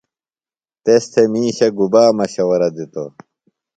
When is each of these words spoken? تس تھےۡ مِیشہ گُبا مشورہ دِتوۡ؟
تس 0.83 1.03
تھےۡ 1.11 1.29
مِیشہ 1.31 1.67
گُبا 1.77 2.03
مشورہ 2.17 2.69
دِتوۡ؟ 2.75 3.09